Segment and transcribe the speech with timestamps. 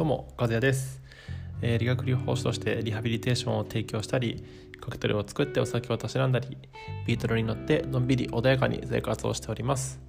[0.00, 1.02] どうも和也です、
[1.60, 4.42] えー、理学療法士としてリハビリテーションを提供したり
[4.80, 6.56] カクテルを作ってお酒をたしなんだり
[7.06, 10.00] ビートルに乗ってのんびり穏やかに生活をしております。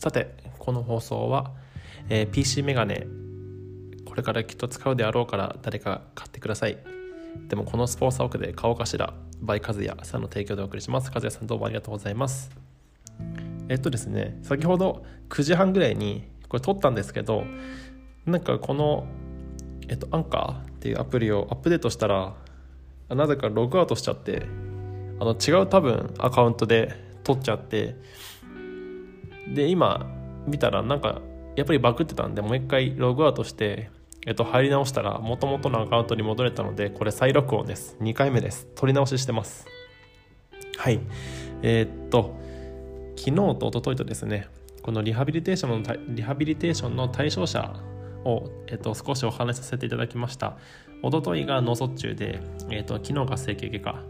[0.00, 1.52] さてこの放送は、
[2.10, 3.06] えー、PC メガネ
[4.04, 6.76] これからきっと使うであろうから誰か買ってください。
[7.48, 11.10] でもこのスポンサー奥で顔かしらバイ和也さんの提供でお送りします。
[11.10, 12.50] 和也さんどうもありがとうございます。
[13.70, 17.46] えっとですね先ほど9時半ぐらいにこれ撮ったんですけど
[18.26, 19.06] なんかこの、
[19.88, 22.34] えっと、アンカーっていうアプリをアップデートしたら
[23.08, 24.46] なぜかログアウトしちゃって
[25.20, 27.96] あの違う多分アカウントで撮っちゃって
[29.52, 30.10] で今
[30.46, 31.20] 見たらなんか
[31.56, 33.90] やっぱりバグってたんでもう一回ログアウトして
[34.24, 37.96] えっと、入り直したら元々のアカウントに戻れたのでこれ再録音です。
[38.00, 38.68] 2回目です。
[38.76, 39.66] 取り直ししてます。
[40.76, 41.00] はい。
[41.62, 42.36] えー、っと
[43.16, 44.48] 昨日と一昨日とですね
[44.82, 47.74] このリハビリテーションのリハビリテーションの対象者
[48.24, 50.56] を、えっと、少しお話しさせていただきました。
[51.02, 54.02] おとといが脳卒中で、えっと、昨日が整形外科。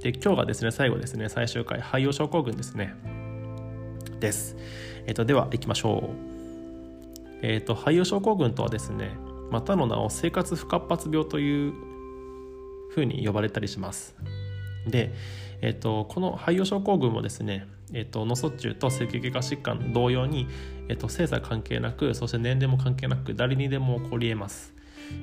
[0.00, 2.94] で、今日がですね、最後ですね、最終回、肺葉症候群ですね。
[4.20, 4.56] です。
[5.06, 6.32] えっと、では、行きましょう。
[7.42, 9.16] えっと、肺葉症候群とはですね、
[9.50, 11.72] またの名を生活不活発病という
[12.90, 14.16] ふうに呼ばれたりします。
[14.86, 15.12] で、
[15.60, 20.48] えっと、この肺葉症候群もですね、えっと、脳卒中と整形外科疾患同様に、
[20.88, 24.74] えっと、性差関係なくそして年齢も関係なく誰にでも起こりえます、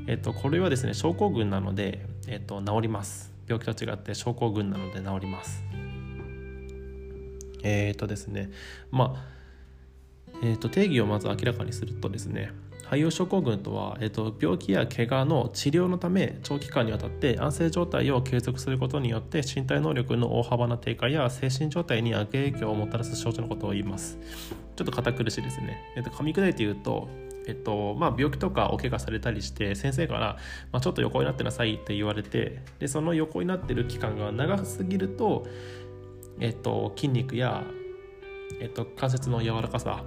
[0.07, 3.29] えっと、これはですね症候群なので、えっと、治ります。
[3.49, 5.63] 病気と違って症候群なので治ります。
[7.63, 8.51] えっ、とですね
[8.89, 9.38] まあ
[10.41, 12.51] えーと、定義をまず明らかにするとですね
[12.89, 24.17] 肺葉症候群とは、えーと、病気や怪我の治療のため長期間にわたって安静状態を継続することによって身体能力の大幅な低下や精神状態に悪影響をもたらす症状のことを言います。
[24.75, 27.09] ちょっと堅苦しいですね、えーと、噛み砕いて言うと
[27.47, 30.37] えっとまあ、病気とかお怪我されたりして先生から、
[30.71, 35.47] まあ、ちょっと横になってなさいって言われてでその横になってる期間が長すぎると、
[36.39, 37.63] えっと、筋肉や、
[38.61, 40.03] えっと、関節の柔らかさ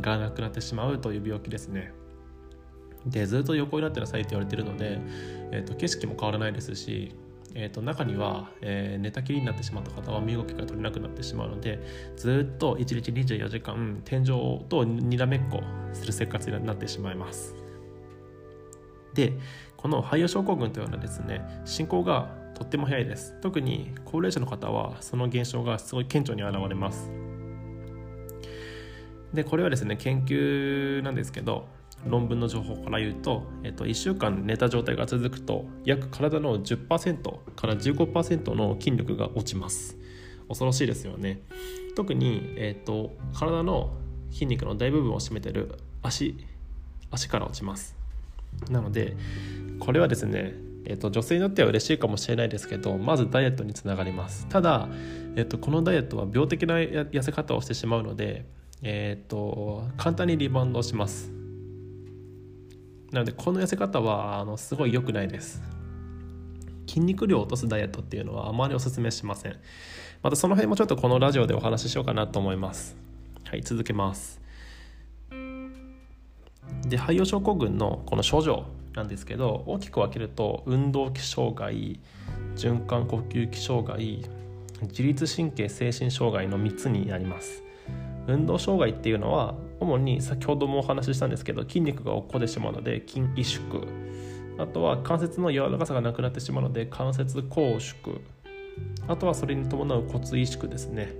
[0.00, 1.92] がなくなってしまうという病気ですね。
[3.06, 4.98] でずっと横になってなさいって言われてるので、
[5.52, 7.14] えーと、景色も変わらないですし、
[7.54, 11.80] えーと、中には、えー、寝たきりになってしまった方は身動きが取れなくなってしまうので
[12.16, 15.60] ずっと1日24時間天井とにらめっこ
[15.92, 17.54] する生活になってしまいます。
[19.14, 19.32] で
[19.76, 27.10] この肺葉症候群というのはですね進行がとっても早いです特に高齢者の方はその現象がすごい顕著に現れます
[29.34, 31.66] でこれはですね研究なんですけど
[32.06, 39.96] 論文の情報から言うと、えっと、1週間寝た状態が続くと約体の10%から15%の筋力が落ちます。
[40.48, 41.40] 恐ろしいですよね。
[41.96, 43.94] 特に、えっと、体の
[44.30, 46.36] 筋肉の大部分を占めてる足
[47.10, 47.96] 足から落ちます。
[48.70, 49.16] なので
[49.80, 50.54] これはですね
[50.86, 54.46] えっと、女性にとっては嬉しいかもしれないですけどまずダイエットにつながります。
[54.48, 54.88] ただ、
[55.34, 58.44] えっと、このダイエットは病的な痩せ方をしてしまうので
[58.82, 61.30] えっ、ー、と簡単にリバウンドします。
[63.12, 65.62] なのでこの痩せ方はあのすごい良くないです。
[66.86, 69.56] 筋肉量を落とすダイエットっていうのはあまりおすすめしません。
[70.22, 72.96] またその辺もちょっとこのラジオでお話ししようかなと思います。
[73.44, 74.40] はい続けます。
[76.88, 78.64] で肺葉症候群のこの症状
[78.94, 81.98] なんですけど大きく分けると運動器障害
[82.56, 84.24] 循環呼吸器障害
[84.82, 87.63] 自律神経精神障害の3つになります。
[88.26, 93.86] 運動障害っていうのは主に先ほどもお話ししたんですけど筋肉が落っこってしまうので筋萎縮。
[94.56, 98.20] あとは関節の柔らかさがなくなってしまうので関節拘縮。
[99.08, 101.12] あとはそれに伴う骨萎縮ですね。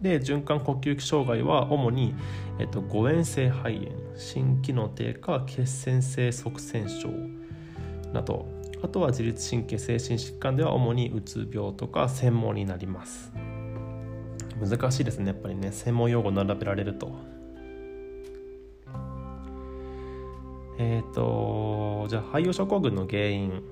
[0.00, 2.14] で循環呼吸器障害は主に、
[2.58, 7.08] えっと、誤嚥性肺炎心機能低下血栓性側栓症
[8.12, 8.46] など。
[8.82, 13.32] あとは自律神経精神疾患では主にうつ病とか専門になります。
[14.68, 15.28] 難しいですね。
[15.28, 15.72] やっぱりね。
[15.72, 17.10] 専門用語並べられると。
[20.78, 23.62] えっ、ー、とじゃあ肺葉症候群の原因。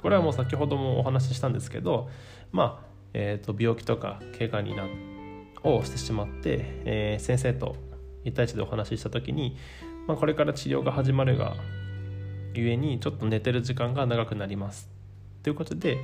[0.00, 2.08] これはもう先ほどもお話ししたんですけど
[2.52, 4.84] まあ、えー、と病気とか怪我にな
[5.64, 7.76] をしてしまって、えー、先生と
[8.24, 9.56] 1対1でお話しした時に、
[10.06, 11.56] まあ、これから治療が始まるが
[12.54, 14.88] ゆえにちょっと寝てる時間が長くなります。
[15.42, 15.98] ということで、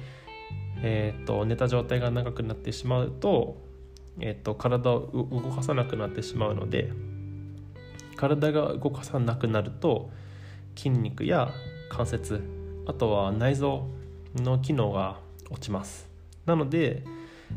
[0.83, 3.57] えーと寝た状態が長くなってしまうと
[4.21, 6.93] えっと、体を動かさなくなってしまうので
[8.17, 10.11] 体が動かさなくなると
[10.77, 11.51] 筋肉や
[11.91, 12.43] 関節
[12.87, 13.87] あとは内臓
[14.37, 15.21] の機能が
[15.51, 16.09] 落ちます。
[16.47, 17.05] なので、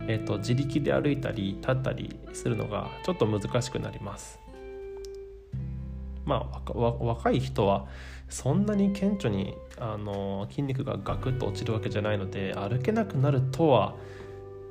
[0.08, 4.40] えっと、自力で歩いたり立ったりするのがちょっと難しくなります。
[6.26, 7.88] まあ若い人は
[8.30, 13.96] そんなに顕著にあの筋肉がガクッと落ちるわけじゃないので歩けなくなるとは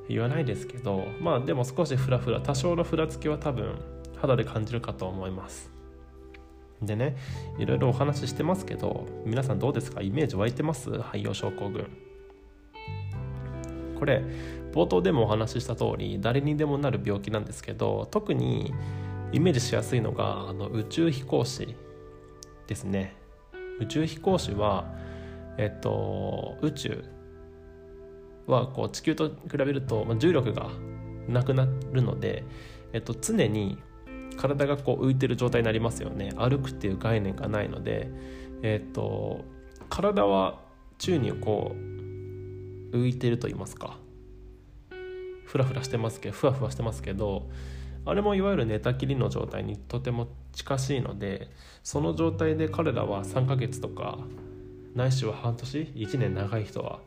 [0.08, 3.76] 言わないですけどまあでも少しフラフラ多少のふらつきは多分
[4.16, 5.70] 肌で感じるかと思います。
[6.82, 7.16] でね
[7.58, 10.02] いろいろお話ししてますけど皆さんどうですか？
[10.02, 10.90] イメージ湧いてます？
[10.90, 11.86] 肺葉症候群。
[13.98, 14.22] これ
[14.72, 18.74] 冒頭でもお話しした通り誰にでもなる病気なんですけど特に
[19.32, 21.74] イメージしやすいのがあの宇宙飛行士
[22.66, 23.16] ですね。
[23.80, 24.92] 宇宙飛行士は
[25.56, 27.04] えっと宇宙
[28.46, 30.68] はこう地球と比べると、重力が
[31.28, 32.44] なくなるので、
[32.92, 33.78] えっと、常に
[34.36, 36.32] 体がこう浮いてる状態になりますよね。
[36.36, 38.08] 歩くっていう概念がないので、
[38.62, 39.44] えっと、
[39.88, 40.60] 体は
[40.98, 43.98] 宙にこう浮いてると言いますか。
[45.44, 47.48] ふらふらしてますけどふわふわしてますけど
[48.06, 51.50] あれもいわゆる寝たきりの状態にとても近しいので
[51.82, 54.18] その状態で彼らは3ヶ月とか
[54.94, 57.00] ないしは半年1年長い人は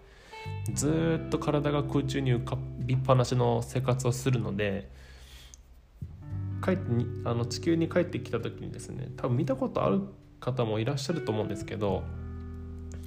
[0.74, 4.90] ずっと体が空中に浮かびっぱなしの生活をするので
[6.64, 6.82] 帰って
[7.26, 10.02] あの地球に帰ってきた時にですね多分見たことある
[10.40, 12.04] 方もいらっしゃると思うんですけど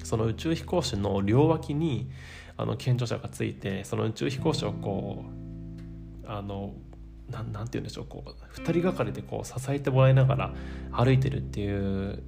[0.05, 2.11] その宇宙飛行士の両脇に
[2.57, 5.25] あの健常者がついてその宇宙飛行士をこ
[6.25, 6.75] うあの
[7.29, 10.55] ななんて言うんでしょうこう2人がかりでこう支えてもらいながら
[10.93, 12.23] 歩いてるっていう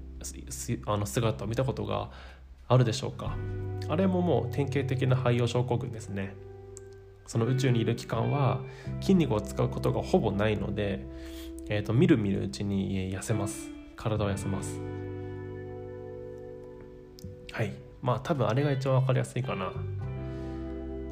[0.87, 2.11] あの姿を見たことが
[2.69, 3.37] あるでしょうか？
[3.89, 6.35] あれももう典型的な肺葉症候群ですね。
[7.27, 8.61] その宇宙にいる期間は
[9.01, 11.07] 筋肉を使うことがほぼないので、
[11.69, 13.71] えーと、みるみるうちに痩せます。
[13.97, 14.81] 体を痩せます。
[17.53, 17.73] はい。
[18.01, 19.73] まあ多分あれが一番分かりやすいかな。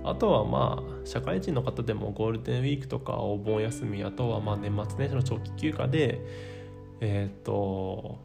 [0.03, 6.21] あとはまあ社会人の方でもゴールデンウィークとかお盆休みあとはまあ年末年始の長期休暇で
[7.01, 8.19] えっ、ー、と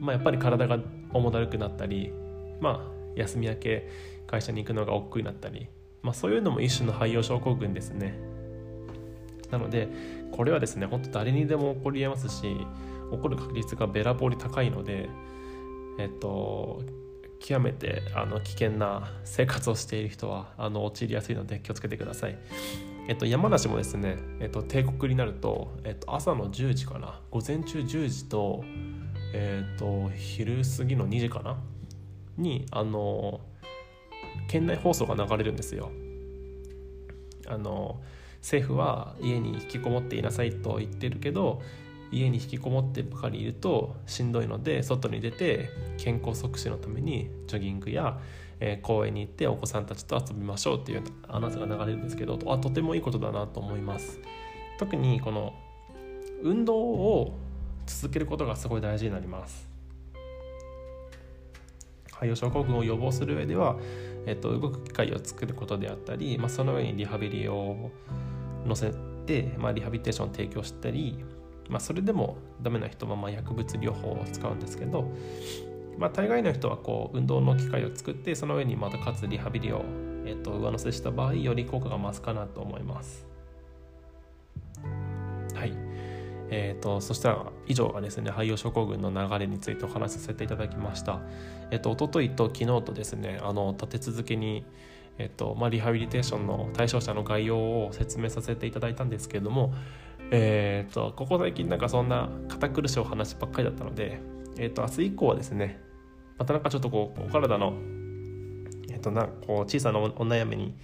[0.00, 0.78] まあやっぱり体が
[1.12, 2.12] 重だるくなったり
[2.60, 3.88] まあ休み明け
[4.26, 5.68] 会社に行くのが億劫になったり、
[6.02, 8.18] まあ、そういうのも一種の肺葉症候群ですね。
[9.50, 9.88] なので
[10.32, 12.42] これはですね本当誰にでも起こりえますし
[13.12, 15.08] 起こる確率がべらぼうに高いので
[15.98, 16.82] えっと
[17.38, 22.38] 極めてあの危険な生活をしている人はあの陥りやすいので気をつけてください。
[23.08, 27.20] えっと、山梨もですね、えっと、帝国になると、えっと、朝の10時かな？
[27.30, 28.64] 午前中10時と,、
[29.32, 31.56] えっと昼過ぎの2時かな？
[32.36, 33.40] にあの
[34.48, 35.90] 県内放送が流れるんですよ。
[37.46, 38.00] あの
[38.40, 41.62] 政府は家に引きこもっていなさいと言ってるけど
[42.12, 45.68] 家に引きこもってばかりいるとしんどいので外に出て
[45.98, 48.20] 健康促進のためにジョギングや、
[48.60, 54.20] えー、公園に行ってお子さんたちと遊びましょうっていうアナウンスが流れるんですけどあとてもいいことだなと思います
[54.78, 55.52] 特にこの
[56.42, 57.36] 運動を
[57.86, 59.75] 続けることがすごい大事になります
[62.16, 63.76] 肺葉症候群を予防する上では、
[64.26, 67.90] えっと、動く機会を作ることであったり、まあ、その上にリハビリを
[68.66, 68.92] 載せ
[69.26, 71.24] て、まあ、リハビリテーションを提供したり
[71.68, 75.10] まあ、それでもダメな人はまあ薬物療法を使うんですけど、
[75.98, 79.84] まあ、大概の人はこう運動の機会を作ってその上にまたかつリハビリを、
[80.24, 83.26] えー、と上乗せした場合より効果が増すかなと思います。
[85.54, 85.72] はい
[86.50, 91.20] えーと、そしたら以上がですね肺葉症候群の流れについてお話しさせていただきました。
[91.70, 94.64] えっ、ー、と一昨日と昨日とですねあの立て続けに
[95.18, 99.72] え、ー、とまあ、リハビリテーションの対象者の概要を説明させていただいたんですけれども、
[100.30, 104.20] えーと、ここ最近なんかそんな堅苦しいお話ばっかりだったので、
[104.58, 105.80] えーと、明日以降はですね
[106.38, 107.72] またなんかちょっとこうお体の、
[108.90, 110.74] えーと、なこう小さなお悩みに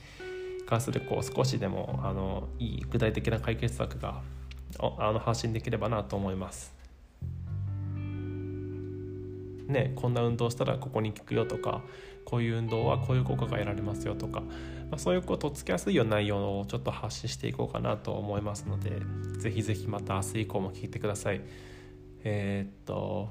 [0.67, 4.23] 関するこう少しでもあのいい具体的な解決策が
[4.79, 6.75] あの発信できればなと思います。
[9.69, 11.83] ね、こんな運動したらここに効くよとか
[12.27, 14.43] こういう運動はこういう効果が得られますよとか
[14.93, 19.01] まあ、そういうことをつけやすいような内容をちょっと発信していこうかなと思いますので
[19.39, 21.41] ぜひぜひまた明日以降も聞いてください
[22.25, 23.31] えー、っと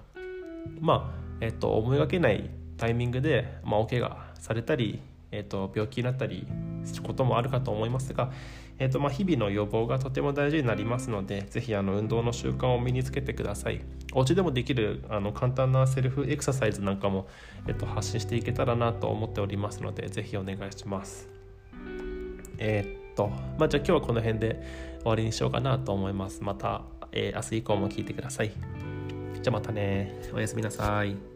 [0.79, 6.47] まあえ、っと思いがけないタイミングで、まあ、お怪我されたり、え、っと病気になったり
[7.03, 8.31] こともあるかと思いますが、
[8.79, 13.81] えーとまあ、日々の予防がとても大事になりますのでぜひあの運動の習慣を身につけてください
[14.13, 17.27] お家でもできるあの簡単なセルフエクササイズなんかも、
[17.67, 21.29] えー、と発信していけたらなと思っておりますのでぜひお願いします
[22.61, 24.61] えー、っと、まあ、じゃあ今日はこの辺で
[25.01, 26.43] 終わりにしようかなと思います。
[26.43, 28.51] また、えー、明日以降も聞いてください。
[29.41, 30.15] じゃあまたね。
[30.33, 31.30] おやすみなさい。